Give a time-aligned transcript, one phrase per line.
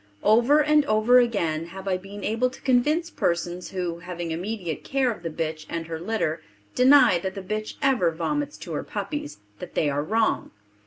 [0.23, 5.11] Over and over again have I been able to convince persons who, having immediate care
[5.11, 6.41] of the bitch and her litter,
[6.73, 10.49] deny that the bitch ever vomits to her puppies, that they are wrong.